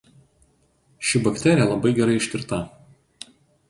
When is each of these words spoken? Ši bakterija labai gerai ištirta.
Ši 1.11 1.23
bakterija 1.29 1.69
labai 1.75 1.95
gerai 2.03 2.19
ištirta. 2.25 2.65